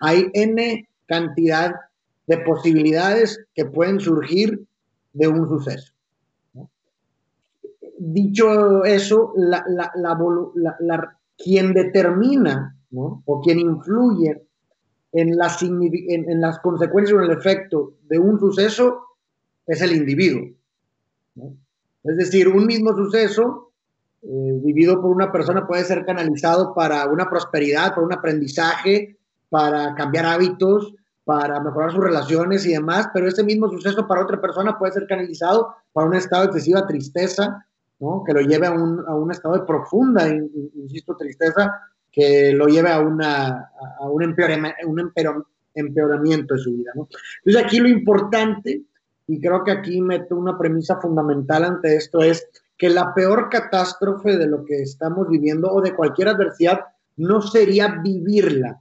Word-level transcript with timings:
Hay 0.00 0.30
N 0.32 0.88
cantidad 1.06 1.74
de 2.26 2.38
posibilidades 2.38 3.44
que 3.54 3.64
pueden 3.64 4.00
surgir 4.00 4.66
de 5.12 5.28
un 5.28 5.48
suceso. 5.48 5.92
Dicho 7.98 8.84
eso, 8.84 9.32
la, 9.36 11.16
quien 11.36 11.72
determina 11.74 12.76
o 12.92 13.40
quien 13.42 13.58
influye 13.58 14.42
en, 15.12 15.36
las 15.36 16.58
consecuencias 16.60 17.18
o 17.18 17.22
en 17.22 17.30
el 17.30 17.36
efecto 17.36 17.94
de 18.08 18.18
un 18.18 18.38
suceso 18.38 19.00
es 19.66 19.82
el 19.82 19.92
individuo. 19.92 20.48
Es 22.04 22.16
decir, 22.16 22.48
un 22.48 22.66
mismo 22.66 22.94
suceso 22.94 23.72
eh, 24.22 24.60
vivido 24.62 25.00
por 25.00 25.10
una 25.10 25.32
persona 25.32 25.66
puede 25.66 25.84
ser 25.84 26.04
canalizado 26.04 26.74
para 26.74 27.06
una 27.06 27.28
prosperidad, 27.28 27.90
para 27.94 28.06
un 28.06 28.12
aprendizaje, 28.12 29.18
para 29.50 29.94
cambiar 29.94 30.24
hábitos, 30.24 30.94
para 31.24 31.60
mejorar 31.60 31.92
sus 31.92 32.02
relaciones 32.02 32.64
y 32.66 32.72
demás, 32.72 33.08
pero 33.12 33.28
ese 33.28 33.44
mismo 33.44 33.68
suceso 33.68 34.06
para 34.08 34.22
otra 34.22 34.40
persona 34.40 34.78
puede 34.78 34.92
ser 34.92 35.06
canalizado 35.06 35.74
para 35.92 36.06
un 36.06 36.14
estado 36.14 36.42
de 36.42 36.48
excesiva 36.48 36.86
tristeza, 36.86 37.66
¿no? 37.98 38.24
que 38.24 38.32
lo 38.32 38.40
lleve 38.40 38.66
a 38.66 38.72
un, 38.72 39.04
a 39.06 39.14
un 39.14 39.30
estado 39.30 39.56
de 39.56 39.64
profunda, 39.64 40.26
insisto, 40.28 41.16
tristeza, 41.16 41.72
que 42.10 42.52
lo 42.52 42.66
lleve 42.66 42.90
a, 42.90 43.00
una, 43.00 43.70
a 44.00 44.08
un, 44.08 44.34
un 44.86 45.12
empeoramiento 45.74 46.54
de 46.54 46.60
su 46.60 46.72
vida. 46.72 46.92
¿no? 46.94 47.08
Entonces 47.44 47.64
aquí 47.64 47.78
lo 47.78 47.88
importante, 47.88 48.82
y 49.26 49.40
creo 49.40 49.62
que 49.62 49.70
aquí 49.70 50.00
meto 50.00 50.36
una 50.36 50.58
premisa 50.58 51.00
fundamental 51.00 51.64
ante 51.64 51.96
esto, 51.96 52.22
es 52.22 52.48
que 52.76 52.88
la 52.88 53.14
peor 53.14 53.50
catástrofe 53.50 54.36
de 54.36 54.46
lo 54.46 54.64
que 54.64 54.82
estamos 54.82 55.28
viviendo 55.28 55.70
o 55.70 55.82
de 55.82 55.94
cualquier 55.94 56.28
adversidad 56.28 56.80
no 57.16 57.42
sería 57.42 58.00
vivirla, 58.02 58.80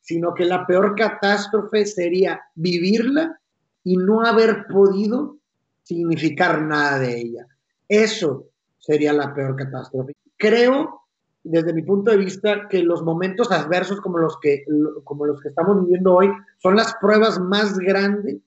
sino 0.00 0.34
que 0.34 0.44
la 0.44 0.66
peor 0.66 0.94
catástrofe 0.94 1.86
sería 1.86 2.40
vivirla 2.54 3.38
y 3.84 3.96
no 3.96 4.22
haber 4.22 4.66
podido 4.66 5.36
significar 5.82 6.62
nada 6.62 6.98
de 6.98 7.20
ella. 7.20 7.46
Eso 7.88 8.46
sería 8.78 9.12
la 9.12 9.34
peor 9.34 9.56
catástrofe. 9.56 10.14
Creo, 10.36 11.02
desde 11.44 11.72
mi 11.72 11.82
punto 11.82 12.10
de 12.10 12.16
vista, 12.16 12.68
que 12.68 12.82
los 12.82 13.02
momentos 13.02 13.50
adversos 13.50 14.00
como 14.00 14.18
los 14.18 14.38
que, 14.40 14.64
como 15.04 15.26
los 15.26 15.40
que 15.40 15.48
estamos 15.48 15.82
viviendo 15.82 16.14
hoy 16.14 16.30
son 16.58 16.76
las 16.76 16.94
pruebas 17.00 17.38
más 17.38 17.78
grandes 17.78 18.38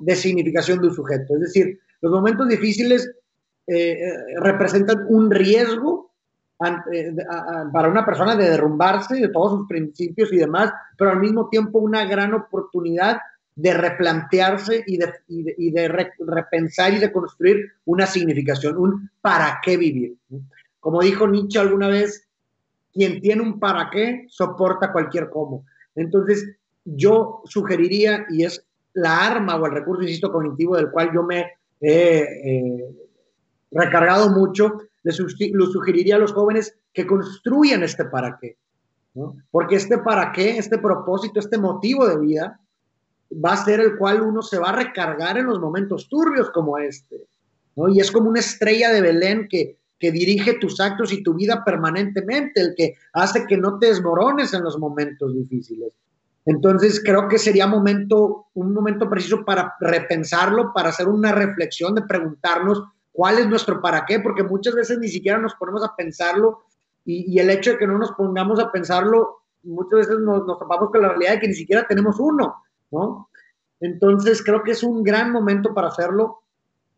de 0.00 0.16
significación 0.16 0.80
de 0.80 0.88
un 0.88 0.94
sujeto. 0.94 1.34
Es 1.34 1.40
decir, 1.40 1.78
los 2.00 2.12
momentos 2.12 2.48
difíciles 2.48 3.10
eh, 3.66 3.92
eh, 3.92 4.14
representan 4.40 5.06
un 5.08 5.30
riesgo 5.30 6.12
para 6.58 7.88
una 7.88 8.04
persona 8.04 8.34
de 8.34 8.50
derrumbarse 8.50 9.16
de 9.16 9.28
todos 9.28 9.58
sus 9.58 9.68
principios 9.68 10.32
y 10.32 10.36
demás, 10.36 10.72
pero 10.96 11.10
al 11.10 11.20
mismo 11.20 11.48
tiempo 11.48 11.78
una 11.78 12.06
gran 12.06 12.32
oportunidad 12.34 13.18
de 13.54 13.72
replantearse 13.72 14.84
y 14.86 14.98
de, 14.98 15.12
y 15.28 15.70
de, 15.70 15.88
repensar 16.18 16.92
y 16.92 16.98
de 16.98 17.10
construir 17.10 17.72
una 17.86 18.06
significación, 18.06 18.76
un 18.76 19.10
para 19.20 19.60
qué 19.62 19.76
vivir. 19.76 20.16
Como 20.78 21.00
dijo 21.00 21.26
Nietzsche 21.26 21.58
alguna 21.58 21.88
vez, 21.88 22.28
quien 22.92 23.20
tiene 23.20 23.42
un 23.42 23.58
para 23.58 23.90
qué 23.90 24.26
soporta 24.28 24.92
cualquier 24.92 25.30
cómo. 25.30 25.64
Entonces, 25.94 26.56
yo 26.84 27.42
sugeriría, 27.44 28.26
y 28.30 28.44
es 28.44 28.64
la 28.92 29.26
arma 29.26 29.56
o 29.56 29.66
el 29.66 29.72
recurso, 29.72 30.02
insisto, 30.02 30.30
cognitivo 30.32 30.76
del 30.76 30.90
cual 30.90 31.10
yo 31.12 31.22
me 31.22 31.52
he 31.80 32.18
eh, 32.20 33.05
recargado 33.70 34.30
mucho, 34.30 34.78
lo 35.02 35.66
sugeriría 35.66 36.16
a 36.16 36.18
los 36.18 36.32
jóvenes 36.32 36.76
que 36.92 37.06
construyan 37.06 37.82
este 37.82 38.04
para 38.06 38.38
qué. 38.40 38.56
Porque 39.50 39.76
este 39.76 39.98
para 39.98 40.32
qué, 40.32 40.58
este 40.58 40.78
propósito, 40.78 41.40
este 41.40 41.58
motivo 41.58 42.06
de 42.06 42.18
vida, 42.18 42.60
va 43.32 43.52
a 43.52 43.64
ser 43.64 43.80
el 43.80 43.96
cual 43.96 44.22
uno 44.22 44.42
se 44.42 44.58
va 44.58 44.70
a 44.70 44.76
recargar 44.76 45.38
en 45.38 45.46
los 45.46 45.58
momentos 45.58 46.08
turbios 46.08 46.50
como 46.50 46.78
este. 46.78 47.26
Y 47.88 48.00
es 48.00 48.10
como 48.10 48.28
una 48.28 48.40
estrella 48.40 48.90
de 48.90 49.00
Belén 49.00 49.48
que, 49.48 49.78
que 49.98 50.10
dirige 50.10 50.58
tus 50.58 50.80
actos 50.80 51.12
y 51.12 51.22
tu 51.22 51.34
vida 51.34 51.64
permanentemente, 51.64 52.60
el 52.60 52.74
que 52.76 52.94
hace 53.12 53.46
que 53.46 53.56
no 53.56 53.78
te 53.78 53.86
desmorones 53.86 54.52
en 54.54 54.62
los 54.62 54.78
momentos 54.78 55.34
difíciles. 55.34 55.92
Entonces 56.44 57.02
creo 57.04 57.28
que 57.28 57.38
sería 57.38 57.66
momento, 57.66 58.46
un 58.54 58.72
momento 58.72 59.10
preciso 59.10 59.44
para 59.44 59.74
repensarlo, 59.80 60.72
para 60.72 60.90
hacer 60.90 61.08
una 61.08 61.32
reflexión 61.32 61.94
de 61.94 62.02
preguntarnos 62.02 62.84
cuál 63.16 63.38
es 63.38 63.48
nuestro 63.48 63.80
para 63.80 64.04
qué, 64.04 64.20
porque 64.20 64.42
muchas 64.42 64.74
veces 64.74 64.98
ni 64.98 65.08
siquiera 65.08 65.38
nos 65.38 65.54
ponemos 65.54 65.82
a 65.82 65.96
pensarlo 65.96 66.64
y, 67.06 67.38
el 67.38 67.48
hecho 67.50 67.72
de 67.72 67.78
que 67.78 67.86
no 67.86 67.96
nos 67.98 68.12
pongamos 68.12 68.60
a 68.60 68.70
pensarlo, 68.70 69.38
muchas 69.62 70.00
veces 70.00 70.18
nos, 70.18 70.44
nos 70.44 70.58
con 70.58 71.02
la 71.02 71.08
realidad 71.08 71.32
de 71.32 71.40
que 71.40 71.48
ni 71.48 71.54
siquiera 71.54 71.86
tenemos 71.88 72.20
uno, 72.20 72.56
¿no? 72.90 73.30
Entonces 73.80 74.42
creo 74.42 74.62
que 74.62 74.72
es 74.72 74.82
un 74.82 75.02
gran 75.02 75.32
momento 75.32 75.72
para 75.72 75.88
hacerlo 75.88 76.40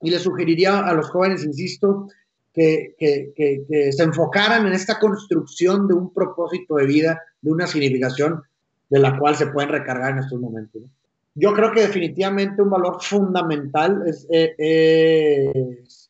y 0.01 0.11
le 0.11 0.19
sugeriría 0.19 0.81
a 0.81 0.93
los 0.93 1.11
jóvenes, 1.11 1.45
insisto, 1.45 2.09
que, 2.53 2.95
que, 2.99 3.33
que, 3.37 3.93
se 3.93 4.03
enfocaran 4.03 4.67
en 4.67 4.73
esta 4.73 4.99
construcción 4.99 5.87
de 5.87 5.95
un 5.95 6.13
propósito 6.13 6.77
de 6.77 6.87
vida, 6.87 7.23
de 7.41 7.53
una 7.53 7.67
significación 7.67 8.43
de 8.89 8.99
la 8.99 9.19
cual 9.19 9.37
se 9.37 9.49
pueden 9.49 9.71
recargar 9.71 10.13
en 10.13 10.19
estos 10.19 10.41
momentos. 10.41 10.83
Yo 11.35 11.53
creo 11.53 11.71
que 11.71 11.83
definitivamente 11.83 12.63
un 12.63 12.71
valor 12.71 13.01
fundamental 13.01 14.03
es, 14.07 14.27
eh, 14.31 15.53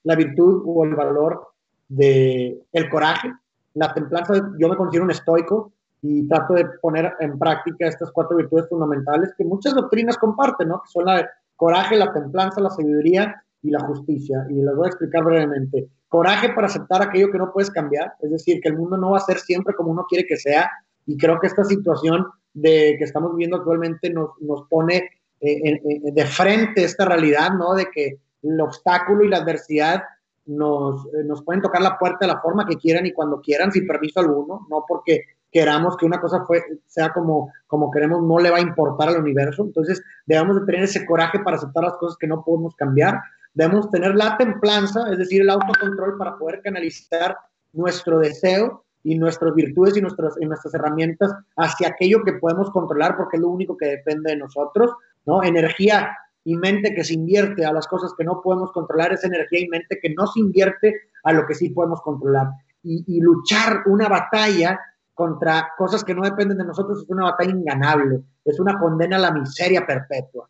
la 0.04 0.14
virtud 0.14 0.62
o 0.66 0.84
el 0.84 0.94
valor 0.94 1.48
de 1.88 2.62
el 2.72 2.88
coraje, 2.88 3.32
la 3.75 3.92
templanza. 3.94 4.34
Yo 4.59 4.69
me 4.69 4.76
considero 4.76 5.04
un 5.04 5.10
estoico 5.10 5.72
y 6.03 6.28
trato 6.28 6.54
de 6.54 6.64
poner 6.81 7.12
en 7.20 7.38
práctica 7.38 7.88
estas 7.88 8.10
cuatro 8.12 8.36
virtudes 8.36 8.69
fundamentales 8.69 9.34
que 9.36 9.44
muchas 9.44 9.75
doctrinas 9.75 10.16
comparten, 10.16 10.69
¿no? 10.69 10.82
Que 10.82 10.91
son 10.91 11.04
la 11.06 11.28
coraje, 11.56 11.97
la 11.97 12.12
templanza, 12.12 12.60
la 12.60 12.70
sabiduría 12.70 13.42
y 13.62 13.70
la 13.70 13.81
justicia. 13.81 14.47
Y 14.48 14.54
les 14.54 14.76
voy 14.76 14.86
a 14.86 14.91
explicar 14.91 15.25
brevemente. 15.25 15.88
Coraje 16.09 16.50
para 16.50 16.69
aceptar 16.69 17.03
aquello 17.03 17.30
que 17.30 17.38
no 17.38 17.53
puedes 17.53 17.70
cambiar, 17.70 18.15
es 18.20 18.30
decir, 18.30 18.60
que 18.60 18.69
el 18.69 18.76
mundo 18.76 18.97
no 18.97 19.10
va 19.10 19.19
a 19.19 19.22
ser 19.22 19.38
siempre 19.38 19.75
como 19.75 19.91
uno 19.91 20.06
quiere 20.09 20.26
que 20.26 20.36
sea. 20.36 20.70
Y 21.06 21.16
creo 21.16 21.38
que 21.41 21.48
esta 21.48 21.65
situación 21.65 22.26
de 22.54 22.97
que 22.98 23.04
estamos 23.04 23.32
viviendo 23.32 23.56
actualmente 23.56 24.10
nos, 24.10 24.30
nos 24.41 24.66
pone 24.69 25.10
eh, 25.41 25.80
de 26.12 26.26
frente 26.26 26.84
esta 26.84 27.04
realidad, 27.04 27.50
¿no? 27.53 27.75
De 27.75 27.86
que 27.92 28.19
el 28.43 28.60
obstáculo 28.60 29.25
y 29.25 29.28
la 29.28 29.38
adversidad 29.38 30.03
nos, 30.47 31.06
eh, 31.06 31.25
nos 31.25 31.43
pueden 31.43 31.62
tocar 31.62 31.82
la 31.82 31.99
puerta 31.99 32.19
de 32.21 32.32
la 32.32 32.41
forma 32.41 32.66
que 32.66 32.76
quieran 32.76 33.06
y 33.06 33.12
cuando 33.12 33.41
quieran, 33.41 33.71
sin 33.71 33.87
permiso 33.87 34.21
alguno, 34.21 34.66
no 34.71 34.84
porque 34.88 35.25
queramos 35.50 35.97
que 35.97 36.06
una 36.06 36.21
cosa 36.21 36.44
fue, 36.47 36.62
sea 36.87 37.12
como, 37.12 37.53
como 37.66 37.91
queremos, 37.91 38.22
no 38.22 38.38
le 38.38 38.50
va 38.50 38.59
a 38.59 38.62
importar 38.62 39.09
al 39.09 39.21
universo. 39.21 39.62
Entonces, 39.65 40.03
debemos 40.27 40.60
de 40.60 40.66
tener 40.66 40.82
ese 40.82 41.06
coraje 41.06 41.38
para 41.41 41.56
aceptar 41.56 41.84
las 41.84 41.94
cosas 41.94 42.16
que 42.19 42.27
no 42.27 42.44
podemos 42.44 42.75
cambiar. 42.77 43.21
Debemos 43.54 43.91
tener 43.91 44.15
la 44.15 44.37
templanza, 44.37 45.10
es 45.10 45.19
decir, 45.19 45.43
el 45.43 45.50
autocontrol 45.50 46.16
para 46.19 46.37
poder 46.37 46.60
canalizar 46.62 47.37
nuestro 47.72 48.19
deseo 48.19 48.84
y 49.04 49.16
nuestras 49.16 49.54
virtudes 49.54 49.97
y 49.97 50.03
nuestras, 50.03 50.34
y 50.41 50.47
nuestras 50.47 50.75
herramientas 50.75 51.32
hacia 51.56 51.88
aquello 51.88 52.22
que 52.25 52.34
podemos 52.34 52.71
controlar 52.71 53.16
porque 53.16 53.37
es 53.37 53.43
lo 53.43 53.48
único 53.48 53.77
que 53.77 53.87
depende 53.87 54.32
de 54.32 54.37
nosotros, 54.37 54.93
¿no? 55.25 55.43
Energía 55.43 56.10
y 56.44 56.56
mente 56.56 56.94
que 56.94 57.04
se 57.04 57.15
invierte 57.15 57.65
a 57.65 57.72
las 57.72 57.87
cosas 57.87 58.12
que 58.16 58.25
no 58.25 58.41
podemos 58.43 58.72
controlar, 58.72 59.12
esa 59.12 59.26
energía 59.26 59.60
y 59.60 59.69
mente 59.69 59.99
que 60.00 60.15
no 60.15 60.26
se 60.26 60.41
invierte 60.41 60.94
a 61.25 61.32
lo 61.32 61.47
que 61.47 61.54
sí 61.54 61.71
podemos 61.71 62.00
controlar. 62.03 62.49
Y, 62.82 63.21
luchar 63.21 63.82
una 63.87 64.09
batalla 64.09 64.81
contra 65.12 65.72
cosas 65.77 66.04
que 66.04 66.15
no 66.15 66.22
dependen 66.22 66.59
de 66.59 66.65
nosotros 66.65 67.03
es 67.03 67.10
una 67.10 67.25
batalla 67.25 67.50
inganable, 67.50 68.21
es 68.45 68.59
una 68.60 68.78
condena 68.78 69.16
a 69.16 69.21
la 69.21 69.33
miseria 69.33 69.84
perpetua. 69.84 70.48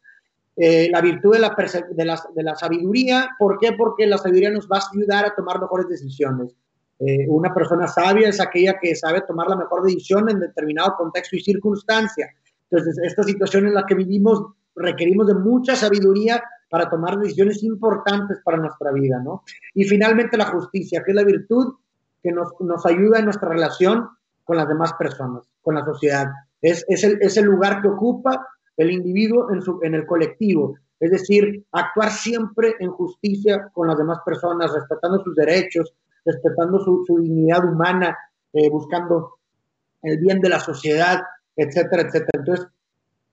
Eh, 0.55 0.89
la 0.91 1.01
virtud 1.01 1.33
de 1.33 1.41
la, 1.41 1.57
de, 1.91 2.05
la, 2.05 2.23
de 2.35 2.43
la, 2.43 2.55
sabiduría, 2.55 3.31
¿por 3.39 3.59
qué? 3.59 3.73
Porque 3.73 4.07
la 4.07 4.19
sabiduría 4.19 4.51
nos 4.51 4.69
va 4.69 4.79
a 4.79 4.83
ayudar 4.93 5.25
a 5.25 5.35
tomar 5.35 5.61
mejores 5.61 5.89
decisiones. 5.89 6.55
Eh, 7.01 7.27
una 7.29 7.55
persona 7.55 7.87
sabia 7.87 8.29
es 8.29 8.41
aquella 8.41 8.79
que 8.81 8.95
sabe 8.97 9.21
tomar 9.23 9.49
la 9.49 9.57
mejor 9.57 9.85
decisión 9.85 10.29
en 10.29 10.41
determinado 10.41 10.97
contexto 10.97 11.37
y 11.37 11.41
circunstancia. 11.41 12.29
Entonces, 12.71 12.99
esta 13.05 13.23
situación 13.23 13.67
en 13.67 13.75
la 13.75 13.87
que 13.87 13.95
vivimos 13.95 14.43
requerimos 14.79 15.27
de 15.27 15.35
mucha 15.35 15.77
sabiduría 15.77 16.43
para 16.71 16.89
tomar 16.89 17.19
decisiones 17.19 17.63
importantes 17.63 18.39
para 18.45 18.59
nuestra 18.59 18.93
vida, 18.93 19.21
¿no? 19.23 19.43
Y 19.75 19.85
finalmente 19.85 20.37
la 20.37 20.47
justicia, 20.47 21.03
que 21.05 21.13
es 21.13 21.17
la 21.17 21.25
virtud 21.25 21.75
que 22.23 22.33
nos, 22.33 22.53
nos 22.61 22.85
ayuda 22.87 23.19
en 23.19 23.27
nuestra 23.27 23.49
relación 23.49 24.09
con 24.45 24.57
las 24.57 24.69
demás 24.69 24.93
personas, 24.95 25.45
con 25.63 25.75
la 25.75 25.85
sociedad. 25.85 26.27
Es, 26.61 26.85
es, 26.89 27.05
el, 27.05 27.19
es 27.21 27.37
el 27.37 27.45
lugar 27.45 27.81
que 27.81 27.89
ocupa 27.89 28.47
el 28.77 28.91
individuo 28.91 29.51
en, 29.53 29.63
su, 29.63 29.81
en 29.83 29.95
el 29.95 30.07
colectivo, 30.07 30.77
es 31.01 31.11
decir, 31.11 31.65
actuar 31.73 32.11
siempre 32.11 32.75
en 32.81 32.91
justicia 32.91 33.69
con 33.73 33.89
las 33.89 33.97
demás 33.97 34.19
personas, 34.25 34.73
respetando 34.73 35.23
sus 35.23 35.35
derechos, 35.35 35.95
respetando 36.25 36.79
su, 36.81 37.05
su 37.07 37.19
dignidad 37.19 37.65
humana, 37.65 38.17
eh, 38.53 38.69
buscando 38.69 39.39
el 40.03 40.19
bien 40.19 40.41
de 40.41 40.49
la 40.49 40.61
sociedad, 40.61 41.21
etcétera, 41.57 42.03
etcétera. 42.03 42.39
Entonces, 42.41 42.67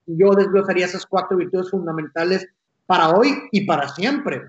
yo 0.07 0.31
desglosaría 0.31 0.85
esas 0.85 1.05
cuatro 1.05 1.37
virtudes 1.37 1.69
fundamentales 1.69 2.47
para 2.85 3.11
hoy 3.11 3.29
y 3.51 3.65
para 3.65 3.87
siempre. 3.89 4.41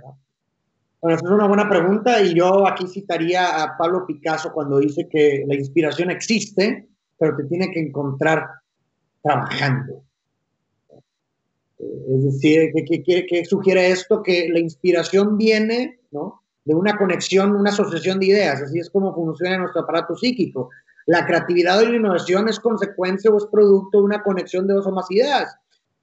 Bueno, 1.01 1.17
esa 1.17 1.27
es 1.27 1.33
una 1.33 1.47
buena 1.47 1.69
pregunta 1.69 2.21
y 2.23 2.35
yo 2.35 2.67
aquí 2.67 2.87
citaría 2.87 3.63
a 3.63 3.77
Pablo 3.77 4.07
Picasso 4.07 4.53
cuando 4.53 4.79
dice 4.79 5.09
que 5.09 5.45
la 5.47 5.55
inspiración 5.55 6.11
existe, 6.11 6.89
pero 7.19 7.37
te 7.37 7.45
tiene 7.45 7.71
que 7.71 7.81
encontrar 7.81 8.47
trabajando. 9.23 10.03
Es 11.79 12.25
decir, 12.25 12.73
¿qué, 12.75 13.45
sugiere 13.45 13.91
esto? 13.91 14.23
Que 14.23 14.49
la 14.49 14.59
inspiración 14.59 15.37
viene 15.37 16.01
¿no? 16.11 16.43
de 16.65 16.75
una 16.75 16.97
conexión, 16.97 17.55
una 17.55 17.71
asociación 17.71 18.19
de 18.19 18.27
ideas. 18.27 18.63
Así 18.63 18.79
es 18.79 18.91
como 18.91 19.15
funciona 19.15 19.59
nuestro 19.59 19.83
aparato 19.83 20.17
psíquico. 20.17 20.71
La 21.07 21.25
creatividad 21.25 21.81
o 21.81 21.89
la 21.89 21.97
innovación 21.97 22.49
es 22.49 22.61
consecuencia 22.61 23.31
o 23.31 23.39
es 23.39 23.47
producto 23.47 23.99
de 23.99 24.05
una 24.05 24.23
conexión 24.23 24.67
de 24.67 24.75
dos 24.75 24.87
o 24.87 24.93
más 24.93 25.11
ideas. 25.11 25.57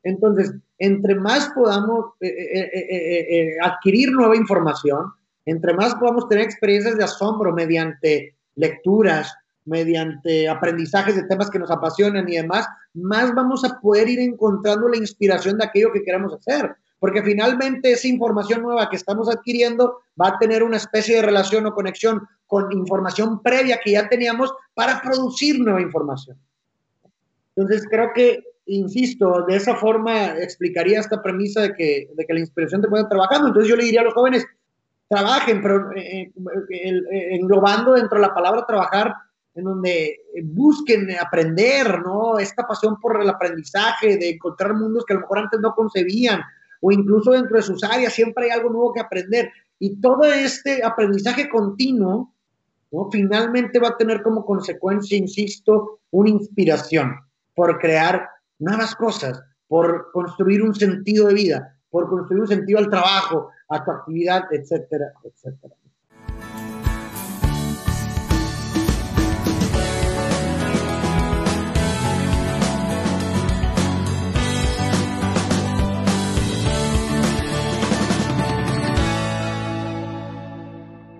Entonces, 0.03 0.53
entre 0.77 1.15
más 1.15 1.49
podamos 1.55 2.13
eh, 2.19 2.27
eh, 2.27 2.69
eh, 2.89 3.57
adquirir 3.61 4.11
nueva 4.11 4.35
información, 4.35 5.13
entre 5.45 5.73
más 5.73 5.95
podamos 5.95 6.27
tener 6.27 6.45
experiencias 6.45 6.97
de 6.97 7.03
asombro 7.03 7.53
mediante 7.53 8.35
lecturas, 8.55 9.33
mediante 9.65 10.49
aprendizajes 10.49 11.15
de 11.15 11.23
temas 11.23 11.49
que 11.49 11.59
nos 11.59 11.71
apasionan 11.71 12.27
y 12.27 12.35
demás, 12.35 12.67
más 12.93 13.33
vamos 13.33 13.63
a 13.63 13.79
poder 13.79 14.09
ir 14.09 14.19
encontrando 14.19 14.89
la 14.89 14.97
inspiración 14.97 15.57
de 15.57 15.65
aquello 15.65 15.91
que 15.93 16.03
queramos 16.03 16.33
hacer. 16.33 16.75
Porque 17.03 17.21
finalmente 17.21 17.91
esa 17.91 18.07
información 18.07 18.61
nueva 18.61 18.89
que 18.89 18.95
estamos 18.95 19.27
adquiriendo 19.29 20.03
va 20.19 20.29
a 20.29 20.37
tener 20.39 20.63
una 20.63 20.77
especie 20.77 21.17
de 21.17 21.21
relación 21.21 21.65
o 21.65 21.73
conexión 21.73 22.25
con 22.47 22.71
información 22.71 23.43
previa 23.43 23.81
que 23.83 23.91
ya 23.91 24.07
teníamos 24.07 24.53
para 24.73 25.01
producir 25.01 25.59
nueva 25.59 25.81
información. 25.81 26.37
Entonces 27.57 27.85
creo 27.91 28.11
que, 28.15 28.41
insisto, 28.67 29.43
de 29.45 29.57
esa 29.57 29.75
forma 29.75 30.27
explicaría 30.37 31.01
esta 31.01 31.21
premisa 31.21 31.63
de 31.63 31.73
que, 31.73 32.07
de 32.15 32.25
que 32.25 32.33
la 32.35 32.39
inspiración 32.39 32.81
te 32.81 32.87
puede 32.87 33.03
trabajando. 33.09 33.49
Entonces 33.49 33.69
yo 33.69 33.75
le 33.75 33.83
diría 33.83 33.99
a 33.99 34.05
los 34.05 34.13
jóvenes, 34.13 34.45
trabajen, 35.09 35.61
pero 35.61 35.91
eh, 35.97 36.31
eh, 36.69 37.27
englobando 37.31 37.95
dentro 37.95 38.17
de 38.17 38.27
la 38.27 38.33
palabra 38.33 38.65
trabajar, 38.65 39.13
en 39.55 39.65
donde 39.65 40.21
busquen 40.41 41.09
aprender, 41.19 41.99
¿no? 41.99 42.39
Esta 42.39 42.65
pasión 42.65 42.97
por 43.01 43.21
el 43.21 43.29
aprendizaje, 43.29 44.15
de 44.15 44.29
encontrar 44.29 44.73
mundos 44.73 45.03
que 45.03 45.11
a 45.11 45.15
lo 45.15 45.23
mejor 45.23 45.39
antes 45.39 45.59
no 45.59 45.75
concebían, 45.75 46.41
o 46.85 46.91
incluso 46.91 47.31
dentro 47.31 47.55
de 47.55 47.63
sus 47.63 47.81
áreas 47.81 48.11
siempre 48.11 48.45
hay 48.45 48.51
algo 48.51 48.69
nuevo 48.69 48.93
que 48.93 48.99
aprender. 48.99 49.49
Y 49.79 50.01
todo 50.01 50.25
este 50.25 50.83
aprendizaje 50.83 51.47
continuo, 51.49 52.33
¿no? 52.91 53.09
Finalmente 53.09 53.79
va 53.79 53.89
a 53.89 53.97
tener 53.97 54.21
como 54.21 54.45
consecuencia, 54.45 55.17
insisto, 55.17 56.01
una 56.11 56.29
inspiración 56.29 57.15
por 57.55 57.79
crear 57.79 58.27
nuevas 58.59 58.95
cosas, 58.95 59.41
por 59.67 60.11
construir 60.11 60.61
un 60.61 60.75
sentido 60.75 61.27
de 61.27 61.33
vida, 61.35 61.77
por 61.89 62.09
construir 62.09 62.41
un 62.41 62.47
sentido 62.47 62.79
al 62.79 62.89
trabajo, 62.89 63.49
a 63.69 63.83
tu 63.83 63.91
actividad, 63.91 64.43
etcétera, 64.51 65.13
etcétera. 65.23 65.75